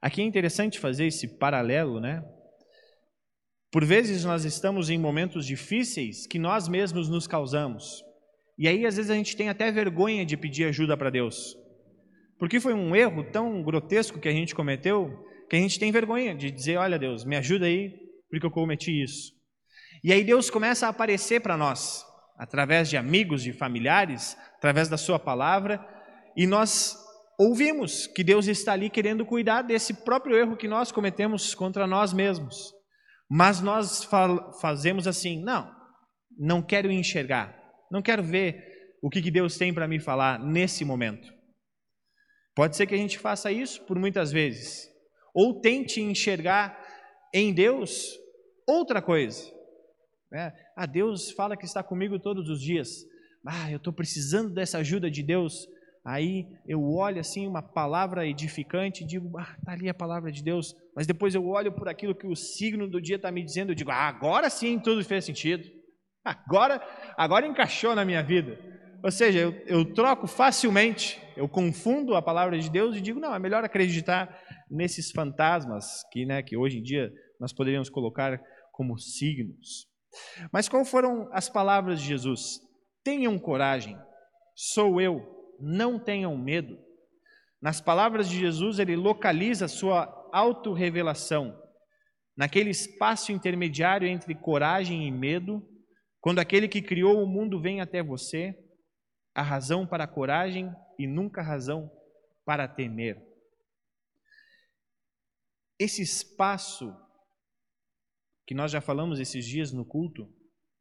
Aqui 0.01 0.23
é 0.23 0.25
interessante 0.25 0.79
fazer 0.79 1.07
esse 1.07 1.29
paralelo, 1.39 2.01
né? 2.01 2.25
Por 3.71 3.85
vezes 3.85 4.25
nós 4.25 4.45
estamos 4.45 4.91
em 4.91 4.99
momentos 4.99 5.47
difíceis 5.47 6.27
que 6.27 6.39
nós 6.39 6.69
mesmos 6.69 7.09
nos 7.09 7.27
causamos. 7.27 8.03
E 8.59 8.67
aí 8.67 8.85
às 8.87 8.97
vezes 8.97 9.11
a 9.11 9.15
gente 9.15 9.37
tem 9.37 9.49
até 9.49 9.71
vergonha 9.71 10.25
de 10.25 10.37
pedir 10.37 10.65
ajuda 10.65 10.97
para 10.97 11.11
Deus. 11.11 11.57
Porque 12.39 12.59
foi 12.59 12.73
um 12.73 12.97
erro 12.97 13.23
tão 13.31 13.63
grotesco 13.63 14.19
que 14.19 14.29
a 14.29 14.33
gente 14.33 14.55
cometeu, 14.55 15.25
que 15.49 15.57
a 15.57 15.59
gente 15.59 15.79
tem 15.79 15.93
vergonha 15.93 16.35
de 16.35 16.51
dizer, 16.51 16.79
olha 16.79 16.99
Deus, 16.99 17.25
me 17.25 17.37
ajuda 17.37 17.67
aí, 17.67 17.95
porque 18.31 18.47
eu 18.47 18.51
cometi 18.51 19.03
isso. 19.03 19.33
E 20.03 20.13
aí 20.13 20.25
Deus 20.25 20.49
começa 20.49 20.87
a 20.87 20.91
aparecer 20.91 21.41
para 21.41 21.57
nós 21.57 22.05
através 22.39 22.89
de 22.89 22.97
amigos, 22.97 23.43
de 23.43 23.53
familiares, 23.53 24.35
através 24.57 24.89
da 24.89 24.97
Sua 24.97 25.19
palavra, 25.19 25.79
e 26.35 26.47
nós 26.47 26.97
ouvimos 27.41 28.07
que 28.07 28.23
Deus 28.23 28.47
está 28.47 28.75
ali 28.75 28.91
querendo 28.91 29.25
cuidar 29.25 29.63
desse 29.63 29.95
próprio 30.05 30.37
erro 30.37 30.59
que 30.59 30.69
nós 30.69 30.93
cometemos 30.93 31.55
contra 31.55 31.87
nós 31.87 32.13
mesmos. 32.13 32.75
Mas 33.29 33.63
nós 33.63 34.07
fazemos 34.61 35.07
assim: 35.07 35.43
não, 35.43 35.75
não 36.39 36.61
quero 36.61 36.91
enxergar, 36.91 37.59
não 37.91 38.03
quero 38.03 38.23
ver 38.23 38.63
o 39.03 39.09
que 39.09 39.31
Deus 39.31 39.57
tem 39.57 39.73
para 39.73 39.89
me 39.89 39.99
falar 39.99 40.39
nesse 40.39 40.85
momento. 40.85 41.33
Pode 42.55 42.77
ser 42.77 42.87
que 42.87 42.95
a 42.95 42.99
gente 42.99 43.19
faça 43.19 43.51
isso 43.51 43.83
por 43.87 43.99
muitas 43.99 44.31
vezes, 44.31 44.87
ou 45.35 45.61
tente 45.61 46.03
enxergar 46.03 46.79
em 47.33 47.55
Deus 47.55 48.19
outra 48.67 49.01
coisa. 49.01 49.51
Né? 50.31 50.53
Ah, 50.77 50.85
Deus 50.85 51.31
fala 51.31 51.57
que 51.57 51.65
está 51.65 51.83
comigo 51.83 52.19
todos 52.19 52.51
os 52.51 52.61
dias. 52.61 52.89
Ah, 53.47 53.71
eu 53.71 53.79
estou 53.79 53.93
precisando 53.93 54.53
dessa 54.53 54.79
ajuda 54.79 55.11
de 55.11 55.23
Deus. 55.23 55.67
Aí 56.05 56.47
eu 56.67 56.83
olho 56.83 57.21
assim 57.21 57.47
uma 57.47 57.63
palavra 57.63 58.27
edificante 58.27 59.05
e 59.05 59.07
digo, 59.07 59.39
ah, 59.39 59.55
está 59.59 59.73
ali 59.73 59.89
a 59.89 59.95
palavra 59.95 60.33
de 60.33 60.43
Deus. 60.43 60.75
Mas 60.97 61.07
depois 61.07 61.35
eu 61.35 61.47
olho 61.47 61.73
por 61.73 61.89
aquilo 61.89 62.15
que 62.15 62.27
o 62.27 62.35
signo 62.35 62.89
do 62.89 63.01
dia 63.01 63.17
está 63.17 63.31
me 63.31 63.45
dizendo, 63.45 63.73
eu 63.73 63.75
digo, 63.75 63.91
ah, 63.91 64.09
agora 64.09 64.49
sim 64.49 64.79
tudo 64.79 65.05
fez 65.05 65.25
sentido. 65.25 65.69
Agora, 66.25 66.81
agora 67.17 67.47
encaixou 67.47 67.95
na 67.95 68.05
minha 68.05 68.23
vida. 68.23 68.59
Ou 69.03 69.11
seja, 69.11 69.39
eu, 69.39 69.53
eu 69.67 69.95
troco 69.95 70.27
facilmente, 70.27 71.21
eu 71.37 71.49
confundo 71.49 72.15
a 72.15 72.23
palavra 72.23 72.59
de 72.59 72.71
Deus 72.71 72.97
e 72.97 73.01
digo, 73.01 73.19
não, 73.19 73.35
é 73.35 73.39
melhor 73.39 73.65
acreditar 73.65 74.39
nesses 74.71 75.11
fantasmas 75.11 76.03
que, 76.13 76.27
né, 76.27 76.43
que 76.43 76.57
hoje 76.57 76.79
em 76.79 76.83
dia 76.83 77.11
nós 77.39 77.53
poderíamos 77.53 77.89
colocar 77.89 78.39
como 78.73 78.99
signos. 78.99 79.87
Mas 80.53 80.69
qual 80.69 80.85
foram 80.85 81.29
as 81.33 81.49
palavras 81.49 82.01
de 82.01 82.09
Jesus? 82.09 82.61
Tenham 83.03 83.39
coragem, 83.39 83.97
sou 84.55 85.01
eu, 85.01 85.40
não 85.61 85.99
tenham 85.99 86.37
medo. 86.37 86.79
Nas 87.61 87.81
palavras 87.81 88.29
de 88.29 88.39
Jesus, 88.39 88.79
ele 88.79 88.97
localiza 88.97 89.69
sua 89.69 90.29
autorrevelação 90.33 91.61
naquele 92.37 92.71
espaço 92.71 93.33
intermediário 93.33 94.09
entre 94.09 94.35
coragem 94.35 95.07
e 95.07 95.11
medo, 95.11 95.63
quando 96.21 96.39
aquele 96.39 96.69
que 96.69 96.81
criou 96.81 97.23
o 97.23 97.27
mundo 97.27 97.61
vem 97.61 97.81
até 97.81 98.03
você, 98.03 98.55
a 99.35 99.43
razão 99.43 99.87
para 99.87 100.05
a 100.05 100.09
coragem 100.09 100.73
e 100.99 101.07
nunca 101.07 101.43
a 101.43 101.45
razão 101.45 101.91
para 102.45 102.67
temer. 102.67 103.23
Esse 105.79 106.03
espaço 106.03 106.95
que 108.47 108.55
nós 108.55 108.73
já 108.73 108.81
falamos 108.81 109.21
esses 109.21 109.47
dias 109.47 109.73
no 109.73 109.85
culto, 109.85 110.27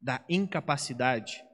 da 0.00 0.24
incapacidade. 0.28 1.44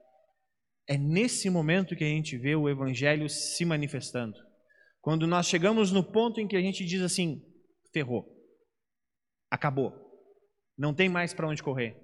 É 0.88 0.96
nesse 0.96 1.50
momento 1.50 1.96
que 1.96 2.04
a 2.04 2.08
gente 2.08 2.38
vê 2.38 2.54
o 2.54 2.68
Evangelho 2.68 3.28
se 3.28 3.64
manifestando. 3.64 4.36
Quando 5.00 5.26
nós 5.26 5.46
chegamos 5.46 5.90
no 5.90 6.02
ponto 6.02 6.40
em 6.40 6.46
que 6.46 6.56
a 6.56 6.60
gente 6.60 6.84
diz 6.84 7.02
assim: 7.02 7.42
ferrou, 7.92 8.24
acabou, 9.50 9.92
não 10.76 10.94
tem 10.94 11.08
mais 11.08 11.32
para 11.32 11.48
onde 11.48 11.62
correr. 11.62 11.96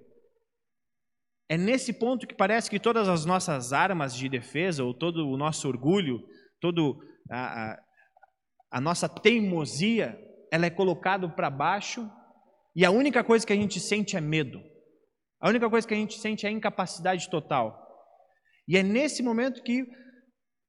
É 1.49 1.57
nesse 1.57 1.93
ponto 1.93 2.25
que 2.25 2.33
parece 2.33 2.69
que 2.69 2.79
todas 2.79 3.07
as 3.07 3.25
nossas 3.25 3.73
armas 3.73 4.15
de 4.15 4.27
defesa, 4.29 4.83
ou 4.83 4.93
todo 4.93 5.27
o 5.27 5.37
nosso 5.37 5.67
orgulho, 5.67 6.25
toda 6.59 6.81
a, 7.29 7.77
a, 8.71 8.81
nossa 8.81 9.07
teimosia, 9.07 10.17
ela 10.51 10.65
é 10.65 10.69
colocado 10.69 11.29
para 11.29 11.49
baixo 11.49 12.09
e 12.75 12.85
a 12.85 12.91
única 12.91 13.23
coisa 13.23 13.45
que 13.45 13.53
a 13.53 13.55
gente 13.55 13.79
sente 13.79 14.15
é 14.15 14.21
medo. 14.21 14.61
A 15.39 15.49
única 15.49 15.69
coisa 15.69 15.85
que 15.85 15.93
a 15.93 15.97
gente 15.97 16.17
sente 16.17 16.47
é 16.47 16.49
incapacidade 16.49 17.29
total. 17.29 17.82
E 18.67 18.77
é 18.77 18.83
nesse 18.83 19.21
momento 19.21 19.63
que 19.63 19.83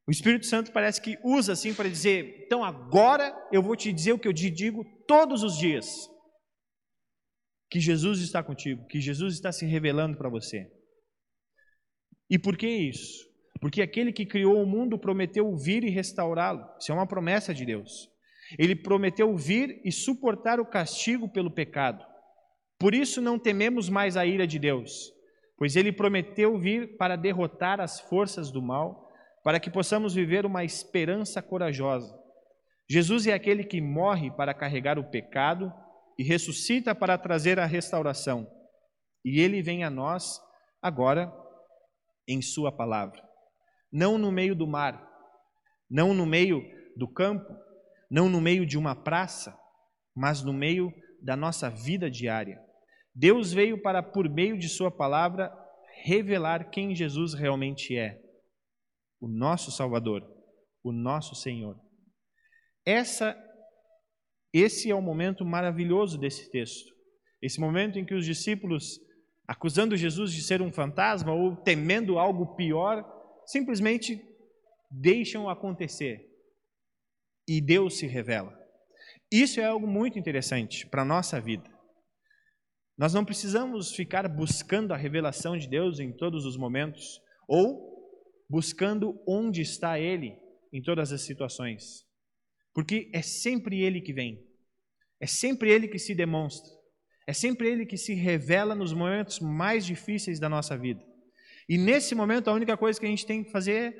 o 0.06 0.10
Espírito 0.10 0.46
Santo 0.46 0.72
parece 0.72 1.00
que 1.00 1.18
usa 1.24 1.52
assim 1.52 1.72
para 1.72 1.88
dizer: 1.88 2.44
então 2.46 2.62
agora 2.62 3.34
eu 3.52 3.62
vou 3.62 3.76
te 3.76 3.92
dizer 3.92 4.12
o 4.12 4.18
que 4.18 4.28
eu 4.28 4.34
te 4.34 4.50
digo 4.50 4.84
todos 5.06 5.42
os 5.42 5.56
dias. 5.56 5.86
Que 7.70 7.80
Jesus 7.80 8.20
está 8.20 8.42
contigo, 8.42 8.86
que 8.86 9.00
Jesus 9.00 9.34
está 9.34 9.50
se 9.50 9.64
revelando 9.66 10.16
para 10.16 10.28
você. 10.28 10.70
E 12.30 12.38
por 12.38 12.56
que 12.56 12.68
isso? 12.68 13.24
Porque 13.60 13.80
aquele 13.80 14.12
que 14.12 14.26
criou 14.26 14.62
o 14.62 14.66
mundo 14.66 14.98
prometeu 14.98 15.56
vir 15.56 15.84
e 15.84 15.90
restaurá-lo. 15.90 16.64
Isso 16.78 16.92
é 16.92 16.94
uma 16.94 17.06
promessa 17.06 17.54
de 17.54 17.64
Deus. 17.64 18.08
Ele 18.58 18.76
prometeu 18.76 19.34
vir 19.36 19.80
e 19.84 19.90
suportar 19.90 20.60
o 20.60 20.66
castigo 20.66 21.28
pelo 21.28 21.50
pecado. 21.50 22.04
Por 22.78 22.94
isso 22.94 23.22
não 23.22 23.38
tememos 23.38 23.88
mais 23.88 24.16
a 24.16 24.26
ira 24.26 24.46
de 24.46 24.58
Deus, 24.58 25.10
pois 25.56 25.76
ele 25.76 25.92
prometeu 25.92 26.58
vir 26.58 26.96
para 26.96 27.16
derrotar 27.16 27.80
as 27.80 28.00
forças 28.00 28.50
do 28.50 28.62
mal, 28.62 29.08
para 29.42 29.60
que 29.60 29.70
possamos 29.70 30.14
viver 30.14 30.46
uma 30.46 30.64
esperança 30.64 31.42
corajosa. 31.42 32.14
Jesus 32.88 33.26
é 33.26 33.32
aquele 33.32 33.64
que 33.64 33.80
morre 33.80 34.30
para 34.30 34.54
carregar 34.54 34.98
o 34.98 35.10
pecado 35.10 35.72
e 36.18 36.22
ressuscita 36.22 36.94
para 36.94 37.16
trazer 37.18 37.58
a 37.58 37.66
restauração. 37.66 38.46
E 39.24 39.40
ele 39.40 39.62
vem 39.62 39.84
a 39.84 39.90
nós 39.90 40.40
agora 40.82 41.32
em 42.28 42.42
Sua 42.42 42.70
palavra. 42.70 43.22
Não 43.92 44.18
no 44.18 44.30
meio 44.30 44.54
do 44.54 44.66
mar, 44.66 45.08
não 45.90 46.12
no 46.12 46.26
meio 46.26 46.62
do 46.96 47.08
campo, 47.08 47.54
não 48.10 48.28
no 48.28 48.40
meio 48.40 48.66
de 48.66 48.76
uma 48.76 48.94
praça, 48.94 49.56
mas 50.14 50.42
no 50.42 50.52
meio 50.52 50.92
da 51.22 51.36
nossa 51.36 51.70
vida 51.70 52.10
diária. 52.10 52.60
Deus 53.14 53.52
veio 53.52 53.80
para, 53.80 54.02
por 54.02 54.28
meio 54.28 54.58
de 54.58 54.68
Sua 54.68 54.90
palavra, 54.90 55.52
revelar 56.02 56.70
quem 56.70 56.94
Jesus 56.94 57.34
realmente 57.34 57.96
é: 57.96 58.20
o 59.20 59.28
nosso 59.28 59.70
Salvador, 59.70 60.22
o 60.82 60.90
nosso 60.92 61.34
Senhor. 61.34 61.78
Essa, 62.84 63.36
esse 64.52 64.90
é 64.90 64.94
o 64.94 65.00
momento 65.00 65.44
maravilhoso 65.44 66.18
desse 66.18 66.50
texto. 66.50 66.92
Esse 67.40 67.60
momento 67.60 67.98
em 67.98 68.04
que 68.04 68.14
os 68.14 68.24
discípulos, 68.24 68.98
acusando 69.46 69.96
Jesus 69.96 70.32
de 70.32 70.42
ser 70.42 70.60
um 70.60 70.72
fantasma 70.72 71.32
ou 71.32 71.56
temendo 71.56 72.18
algo 72.18 72.54
pior, 72.56 73.04
simplesmente 73.46 74.20
deixam 74.90 75.48
acontecer 75.48 76.30
e 77.46 77.60
Deus 77.60 77.98
se 77.98 78.06
revela. 78.06 78.58
Isso 79.30 79.60
é 79.60 79.64
algo 79.64 79.86
muito 79.86 80.18
interessante 80.18 80.86
para 80.86 81.02
a 81.02 81.04
nossa 81.04 81.40
vida. 81.40 81.73
Nós 82.96 83.12
não 83.12 83.24
precisamos 83.24 83.92
ficar 83.92 84.28
buscando 84.28 84.92
a 84.92 84.96
revelação 84.96 85.56
de 85.56 85.68
Deus 85.68 85.98
em 85.98 86.12
todos 86.12 86.46
os 86.46 86.56
momentos 86.56 87.20
ou 87.48 87.92
buscando 88.48 89.20
onde 89.26 89.62
está 89.62 89.98
Ele 89.98 90.38
em 90.72 90.80
todas 90.80 91.12
as 91.12 91.22
situações, 91.22 92.06
porque 92.72 93.10
é 93.12 93.22
sempre 93.22 93.80
Ele 93.80 94.00
que 94.00 94.12
vem, 94.12 94.44
é 95.20 95.26
sempre 95.26 95.70
Ele 95.70 95.88
que 95.88 95.98
se 95.98 96.14
demonstra, 96.14 96.72
é 97.26 97.32
sempre 97.32 97.68
Ele 97.68 97.86
que 97.86 97.96
se 97.96 98.14
revela 98.14 98.74
nos 98.74 98.92
momentos 98.92 99.40
mais 99.40 99.84
difíceis 99.84 100.38
da 100.38 100.48
nossa 100.48 100.76
vida. 100.76 101.02
E 101.68 101.78
nesse 101.78 102.14
momento, 102.14 102.48
a 102.48 102.52
única 102.52 102.76
coisa 102.76 103.00
que 103.00 103.06
a 103.06 103.08
gente 103.08 103.26
tem 103.26 103.42
que 103.42 103.50
fazer 103.50 103.94
é 103.94 103.96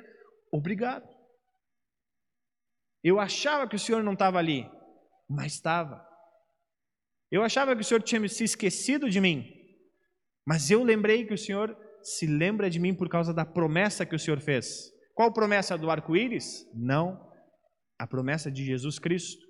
obrigado. 0.51 1.07
Eu 3.03 3.19
achava 3.19 3.67
que 3.67 3.75
o 3.75 3.79
Senhor 3.79 4.03
não 4.03 4.13
estava 4.13 4.37
ali, 4.37 4.69
mas 5.29 5.53
estava. 5.53 6.05
Eu 7.35 7.43
achava 7.43 7.75
que 7.75 7.81
o 7.81 7.83
Senhor 7.83 8.01
tinha 8.01 8.25
se 8.29 8.45
esquecido 8.45 9.09
de 9.09 9.19
mim, 9.19 9.45
mas 10.47 10.71
eu 10.71 10.81
lembrei 10.83 11.25
que 11.25 11.33
o 11.33 11.37
Senhor 11.37 11.77
se 12.01 12.25
lembra 12.25 12.69
de 12.69 12.79
mim 12.79 12.95
por 12.95 13.09
causa 13.09 13.33
da 13.33 13.45
promessa 13.45 14.05
que 14.05 14.15
o 14.15 14.19
Senhor 14.19 14.39
fez. 14.39 14.89
Qual 15.13 15.33
promessa 15.33 15.77
do 15.77 15.89
arco-íris? 15.89 16.65
Não, 16.73 17.29
a 17.99 18.07
promessa 18.07 18.49
de 18.49 18.63
Jesus 18.63 18.99
Cristo. 18.99 19.45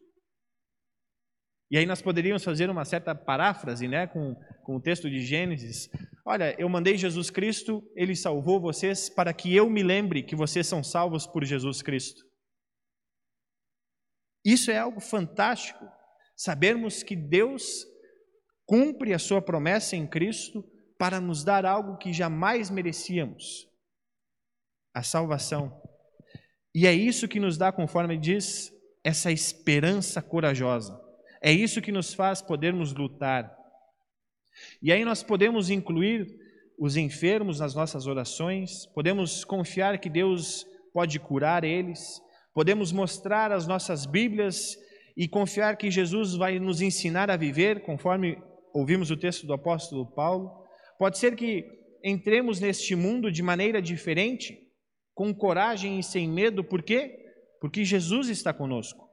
E 1.69 1.77
aí 1.77 1.85
nós 1.85 2.01
poderíamos 2.01 2.43
fazer 2.43 2.71
uma 2.71 2.85
certa 2.85 3.13
paráfrase 3.13 3.87
né, 3.87 4.07
com, 4.07 4.33
com 4.63 4.77
o 4.77 4.81
texto 4.81 5.07
de 5.07 5.19
Gênesis. 5.19 5.87
Olha, 6.25 6.55
eu 6.59 6.67
mandei 6.67 6.97
Jesus 6.97 7.29
Cristo, 7.29 7.83
ele 7.95 8.15
salvou 8.15 8.59
vocês 8.59 9.09
para 9.09 9.31
que 9.31 9.55
eu 9.55 9.69
me 9.69 9.83
lembre 9.83 10.23
que 10.23 10.35
vocês 10.35 10.65
são 10.65 10.83
salvos 10.83 11.27
por 11.27 11.45
Jesus 11.45 11.83
Cristo. 11.83 12.23
Isso 14.43 14.71
é 14.71 14.77
algo 14.79 14.99
fantástico, 14.99 15.85
sabermos 16.35 17.03
que 17.03 17.15
Deus 17.15 17.85
cumpre 18.65 19.13
a 19.13 19.19
sua 19.19 19.41
promessa 19.41 19.95
em 19.95 20.07
Cristo 20.07 20.63
para 20.97 21.19
nos 21.19 21.43
dar 21.43 21.65
algo 21.65 21.97
que 21.97 22.11
jamais 22.13 22.69
merecíamos 22.69 23.67
a 24.93 25.03
salvação. 25.03 25.81
E 26.73 26.87
é 26.87 26.93
isso 26.93 27.27
que 27.27 27.39
nos 27.39 27.57
dá, 27.57 27.71
conforme 27.71 28.17
diz, 28.17 28.71
essa 29.03 29.31
esperança 29.31 30.21
corajosa. 30.21 30.99
É 31.41 31.51
isso 31.51 31.81
que 31.81 31.91
nos 31.91 32.13
faz 32.13 32.41
podermos 32.41 32.93
lutar. 32.93 33.55
E 34.81 34.91
aí 34.91 35.05
nós 35.05 35.21
podemos 35.21 35.69
incluir 35.69 36.27
os 36.77 36.97
enfermos 36.97 37.59
nas 37.59 37.75
nossas 37.75 38.07
orações, 38.07 38.85
podemos 38.87 39.45
confiar 39.45 39.99
que 39.99 40.09
Deus 40.09 40.65
pode 40.93 41.19
curar 41.19 41.63
eles, 41.63 42.21
podemos 42.53 42.91
mostrar 42.91 43.51
as 43.51 43.67
nossas 43.67 44.05
Bíblias 44.05 44.77
e 45.15 45.27
confiar 45.27 45.77
que 45.77 45.89
Jesus 45.89 46.35
vai 46.35 46.59
nos 46.59 46.81
ensinar 46.81 47.29
a 47.29 47.37
viver, 47.37 47.83
conforme 47.83 48.37
ouvimos 48.73 49.09
o 49.09 49.17
texto 49.17 49.47
do 49.47 49.53
apóstolo 49.53 50.05
Paulo. 50.13 50.51
Pode 50.99 51.17
ser 51.17 51.35
que 51.35 51.63
entremos 52.03 52.59
neste 52.59 52.95
mundo 52.95 53.31
de 53.31 53.41
maneira 53.41 53.81
diferente, 53.81 54.57
com 55.13 55.33
coragem 55.33 55.97
e 55.97 56.03
sem 56.03 56.29
medo, 56.29 56.63
por 56.63 56.83
quê? 56.83 57.17
Porque 57.61 57.85
Jesus 57.85 58.27
está 58.27 58.53
conosco. 58.53 59.05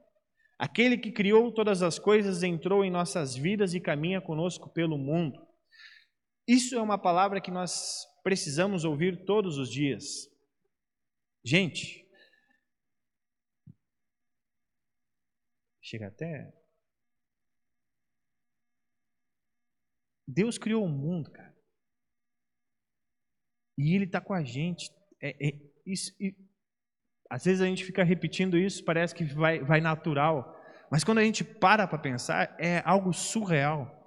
Aquele 0.59 0.97
que 0.97 1.11
criou 1.11 1.51
todas 1.51 1.81
as 1.81 1.97
coisas 1.97 2.43
entrou 2.43 2.83
em 2.83 2.91
nossas 2.91 3.35
vidas 3.35 3.73
e 3.73 3.79
caminha 3.79 4.21
conosco 4.21 4.71
pelo 4.71 4.97
mundo. 4.97 5.39
Isso 6.47 6.75
é 6.75 6.81
uma 6.81 6.97
palavra 6.97 7.41
que 7.41 7.49
nós 7.49 8.05
precisamos 8.21 8.83
ouvir 8.83 9.25
todos 9.25 9.57
os 9.57 9.69
dias. 9.69 10.27
Gente, 11.43 12.02
chega 15.83 16.07
até. 16.07 16.51
Deus 20.27 20.57
criou 20.57 20.85
o 20.85 20.89
mundo, 20.89 21.29
cara. 21.29 21.53
E 23.77 23.93
Ele 23.95 24.05
está 24.05 24.21
com 24.21 24.33
a 24.33 24.43
gente. 24.43 24.89
É, 25.21 25.47
é, 25.47 25.51
isso, 25.85 26.15
e, 26.19 26.35
às 27.29 27.43
vezes 27.43 27.61
a 27.61 27.65
gente 27.65 27.83
fica 27.83 28.03
repetindo 28.03 28.57
isso, 28.57 28.85
parece 28.85 29.13
que 29.13 29.25
vai, 29.25 29.59
vai 29.59 29.81
natural. 29.81 30.55
Mas 30.89 31.03
quando 31.03 31.17
a 31.17 31.23
gente 31.23 31.43
para 31.43 31.87
para 31.87 31.97
pensar, 31.97 32.55
é 32.59 32.81
algo 32.85 33.11
surreal. 33.11 33.99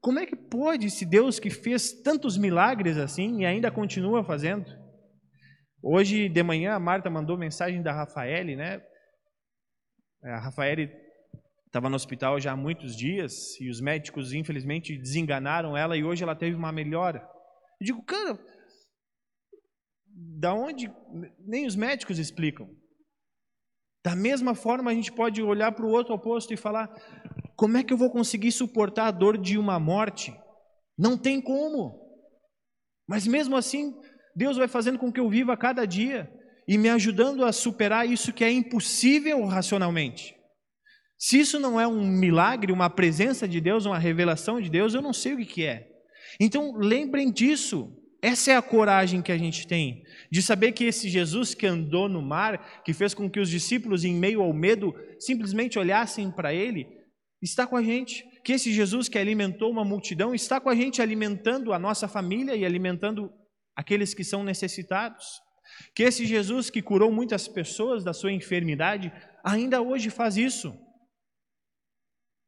Como 0.00 0.18
é 0.18 0.26
que 0.26 0.34
pode 0.34 0.86
esse 0.86 1.06
Deus 1.06 1.38
que 1.38 1.50
fez 1.50 1.92
tantos 2.02 2.36
milagres 2.36 2.96
assim 2.96 3.42
e 3.42 3.46
ainda 3.46 3.70
continua 3.70 4.24
fazendo? 4.24 4.66
Hoje 5.80 6.28
de 6.28 6.42
manhã 6.42 6.74
a 6.74 6.80
Marta 6.80 7.08
mandou 7.10 7.38
mensagem 7.38 7.82
da 7.82 7.92
Rafaele, 7.92 8.56
né? 8.56 8.82
A 10.22 10.38
Rafaele 10.38 10.90
estava 11.66 11.88
no 11.88 11.96
hospital 11.96 12.38
já 12.38 12.52
há 12.52 12.56
muitos 12.56 12.96
dias 12.96 13.58
e 13.60 13.68
os 13.68 13.80
médicos 13.80 14.32
infelizmente 14.32 14.96
desenganaram 14.96 15.76
ela 15.76 15.96
e 15.96 16.04
hoje 16.04 16.22
ela 16.22 16.36
teve 16.36 16.54
uma 16.54 16.70
melhora. 16.70 17.26
Eu 17.80 17.86
digo, 17.86 18.02
cara, 18.04 18.38
da 20.06 20.54
onde 20.54 20.92
nem 21.40 21.66
os 21.66 21.74
médicos 21.74 22.18
explicam. 22.18 22.68
Da 24.04 24.14
mesma 24.14 24.54
forma, 24.54 24.90
a 24.90 24.94
gente 24.94 25.12
pode 25.12 25.42
olhar 25.42 25.72
para 25.72 25.86
o 25.86 25.90
outro 25.90 26.14
oposto 26.14 26.52
e 26.52 26.56
falar: 26.56 26.88
como 27.56 27.76
é 27.76 27.84
que 27.84 27.92
eu 27.92 27.96
vou 27.96 28.10
conseguir 28.10 28.52
suportar 28.52 29.06
a 29.06 29.10
dor 29.10 29.38
de 29.38 29.56
uma 29.56 29.78
morte? 29.78 30.36
Não 30.98 31.16
tem 31.16 31.40
como. 31.40 32.00
Mas 33.08 33.26
mesmo 33.26 33.56
assim, 33.56 33.94
Deus 34.34 34.56
vai 34.56 34.68
fazendo 34.68 34.98
com 34.98 35.12
que 35.12 35.20
eu 35.20 35.28
viva 35.28 35.56
cada 35.56 35.86
dia 35.86 36.30
e 36.66 36.78
me 36.78 36.88
ajudando 36.88 37.44
a 37.44 37.52
superar 37.52 38.08
isso 38.08 38.32
que 38.32 38.44
é 38.44 38.50
impossível 38.50 39.44
racionalmente. 39.44 40.34
Se 41.18 41.38
isso 41.38 41.60
não 41.60 41.80
é 41.80 41.86
um 41.86 42.04
milagre, 42.04 42.72
uma 42.72 42.90
presença 42.90 43.46
de 43.46 43.60
Deus, 43.60 43.86
uma 43.86 43.98
revelação 43.98 44.60
de 44.60 44.68
Deus, 44.68 44.94
eu 44.94 45.02
não 45.02 45.12
sei 45.12 45.34
o 45.34 45.46
que 45.46 45.64
é. 45.64 45.88
Então, 46.40 46.72
lembrem 46.76 47.30
disso. 47.30 47.96
Essa 48.20 48.52
é 48.52 48.56
a 48.56 48.62
coragem 48.62 49.20
que 49.20 49.32
a 49.32 49.36
gente 49.36 49.66
tem, 49.66 50.04
de 50.30 50.40
saber 50.40 50.70
que 50.70 50.84
esse 50.84 51.08
Jesus 51.08 51.54
que 51.54 51.66
andou 51.66 52.08
no 52.08 52.22
mar, 52.22 52.82
que 52.84 52.92
fez 52.92 53.14
com 53.14 53.28
que 53.28 53.40
os 53.40 53.50
discípulos, 53.50 54.04
em 54.04 54.14
meio 54.14 54.40
ao 54.40 54.52
medo, 54.52 54.94
simplesmente 55.18 55.76
olhassem 55.76 56.30
para 56.30 56.54
ele, 56.54 56.86
está 57.42 57.66
com 57.66 57.76
a 57.76 57.82
gente. 57.82 58.24
Que 58.44 58.52
esse 58.52 58.72
Jesus 58.72 59.08
que 59.08 59.18
alimentou 59.18 59.70
uma 59.70 59.84
multidão 59.84 60.32
está 60.34 60.60
com 60.60 60.68
a 60.68 60.74
gente, 60.74 61.02
alimentando 61.02 61.72
a 61.72 61.78
nossa 61.80 62.06
família 62.06 62.54
e 62.54 62.64
alimentando 62.64 63.28
aqueles 63.76 64.14
que 64.14 64.22
são 64.22 64.44
necessitados. 64.44 65.24
Que 65.94 66.04
esse 66.04 66.26
Jesus 66.26 66.70
que 66.70 66.82
curou 66.82 67.12
muitas 67.12 67.48
pessoas 67.48 68.02
da 68.04 68.12
sua 68.12 68.32
enfermidade, 68.32 69.12
ainda 69.44 69.80
hoje 69.82 70.10
faz 70.10 70.36
isso. 70.36 70.72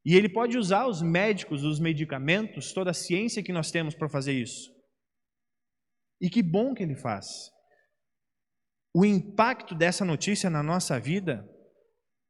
E 0.05 0.15
ele 0.15 0.29
pode 0.29 0.57
usar 0.57 0.87
os 0.87 1.01
médicos, 1.01 1.63
os 1.63 1.79
medicamentos, 1.79 2.73
toda 2.73 2.91
a 2.91 2.93
ciência 2.93 3.43
que 3.43 3.51
nós 3.51 3.71
temos 3.71 3.95
para 3.95 4.07
fazer 4.07 4.33
isso. 4.33 4.71
E 6.21 6.29
que 6.29 6.43
bom 6.43 6.73
que 6.73 6.83
ele 6.83 6.95
faz. 6.95 7.51
O 8.93 9.03
impacto 9.03 9.75
dessa 9.75 10.05
notícia 10.05 10.49
na 10.49 10.63
nossa 10.63 10.99
vida 10.99 11.45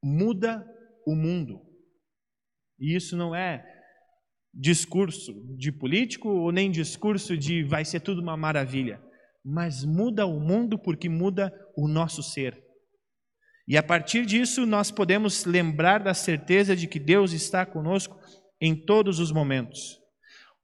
muda 0.03 0.65
o 1.05 1.15
mundo. 1.15 1.61
E 2.79 2.95
isso 2.95 3.15
não 3.15 3.35
é 3.35 3.63
discurso 4.53 5.33
de 5.57 5.71
político 5.71 6.29
ou 6.29 6.51
nem 6.51 6.71
discurso 6.71 7.37
de 7.37 7.63
vai 7.63 7.83
ser 7.83 7.99
tudo 7.99 8.21
uma 8.21 8.37
maravilha, 8.37 9.03
mas 9.45 9.83
muda 9.83 10.25
o 10.25 10.39
mundo 10.39 10.79
porque 10.79 11.07
muda 11.07 11.53
o 11.77 11.87
nosso 11.87 12.23
ser. 12.23 12.59
E 13.67 13.77
a 13.77 13.83
partir 13.83 14.25
disso 14.25 14.65
nós 14.65 14.89
podemos 14.89 15.45
lembrar 15.45 16.03
da 16.03 16.15
certeza 16.15 16.75
de 16.75 16.87
que 16.87 16.99
Deus 16.99 17.31
está 17.31 17.63
conosco 17.63 18.19
em 18.59 18.75
todos 18.75 19.19
os 19.19 19.31
momentos. 19.31 19.99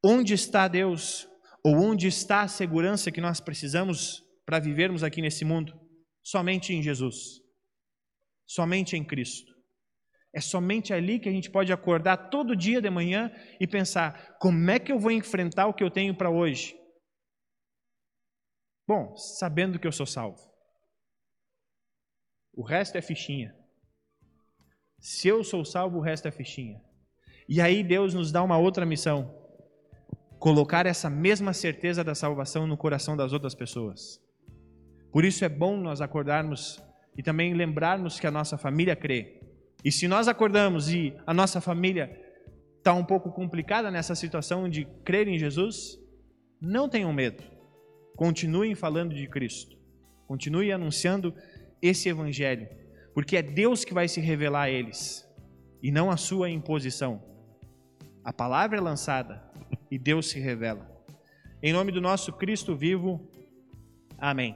Onde 0.03 0.33
está 0.33 0.67
Deus? 0.67 1.27
Ou 1.63 1.75
onde 1.75 2.07
está 2.07 2.41
a 2.41 2.47
segurança 2.47 3.11
que 3.11 3.21
nós 3.21 3.39
precisamos 3.39 4.23
para 4.47 4.59
vivermos 4.59 5.03
aqui 5.03 5.21
nesse 5.21 5.45
mundo? 5.45 5.79
Somente 6.23 6.73
em 6.73 6.81
Jesus. 6.81 7.39
Somente 8.47 8.95
em 8.95 9.03
Cristo. 9.03 9.51
É 10.33 10.41
somente 10.41 10.91
ali 10.91 11.19
que 11.19 11.29
a 11.29 11.31
gente 11.31 11.51
pode 11.51 11.71
acordar 11.71 12.29
todo 12.29 12.55
dia 12.55 12.81
de 12.81 12.89
manhã 12.89 13.31
e 13.59 13.67
pensar: 13.67 14.37
como 14.39 14.71
é 14.71 14.79
que 14.79 14.91
eu 14.91 14.97
vou 14.97 15.11
enfrentar 15.11 15.67
o 15.67 15.73
que 15.73 15.83
eu 15.83 15.91
tenho 15.91 16.15
para 16.15 16.31
hoje? 16.31 16.80
Bom, 18.87 19.15
sabendo 19.15 19.79
que 19.79 19.87
eu 19.87 19.91
sou 19.91 20.05
salvo. 20.05 20.41
O 22.53 22.63
resto 22.63 22.97
é 22.97 23.01
fichinha. 23.01 23.55
Se 24.99 25.27
eu 25.27 25.43
sou 25.43 25.63
salvo, 25.63 25.97
o 25.97 26.01
resto 26.01 26.27
é 26.27 26.31
fichinha. 26.31 26.81
E 27.47 27.59
aí 27.59 27.83
Deus 27.83 28.13
nos 28.13 28.31
dá 28.31 28.43
uma 28.43 28.57
outra 28.57 28.85
missão 28.85 29.41
colocar 30.41 30.87
essa 30.87 31.07
mesma 31.07 31.53
certeza 31.53 32.03
da 32.03 32.15
salvação 32.15 32.65
no 32.65 32.75
coração 32.75 33.15
das 33.15 33.31
outras 33.31 33.53
pessoas. 33.53 34.19
Por 35.11 35.23
isso 35.23 35.45
é 35.45 35.49
bom 35.49 35.77
nós 35.77 36.01
acordarmos 36.01 36.81
e 37.15 37.21
também 37.21 37.53
lembrarmos 37.53 38.19
que 38.19 38.25
a 38.25 38.31
nossa 38.31 38.57
família 38.57 38.95
crê. 38.95 39.39
E 39.83 39.91
se 39.91 40.07
nós 40.07 40.27
acordamos 40.27 40.91
e 40.91 41.15
a 41.27 41.33
nossa 41.33 41.61
família 41.61 42.19
está 42.77 42.93
um 42.93 43.05
pouco 43.05 43.31
complicada 43.31 43.91
nessa 43.91 44.15
situação 44.15 44.67
de 44.67 44.85
crer 45.05 45.27
em 45.27 45.37
Jesus, 45.37 45.99
não 46.59 46.89
tenham 46.89 47.13
medo. 47.13 47.43
Continuem 48.21 48.75
falando 48.75 49.15
de 49.15 49.25
Cristo. 49.25 49.75
Continue 50.27 50.71
anunciando 50.71 51.33
esse 51.81 52.07
evangelho, 52.07 52.69
porque 53.15 53.35
é 53.35 53.41
Deus 53.41 53.83
que 53.83 53.95
vai 53.95 54.07
se 54.07 54.21
revelar 54.21 54.65
a 54.65 54.69
eles 54.69 55.27
e 55.81 55.89
não 55.89 56.11
a 56.11 56.17
sua 56.17 56.47
imposição. 56.47 57.19
A 58.23 58.31
palavra 58.31 58.77
é 58.77 58.79
lançada, 58.79 59.43
e 59.89 59.97
Deus 59.97 60.29
se 60.29 60.39
revela. 60.39 60.87
Em 61.63 61.73
nome 61.73 61.91
do 61.91 61.99
nosso 61.99 62.31
Cristo 62.33 62.75
vivo, 62.75 63.27
amém. 64.19 64.55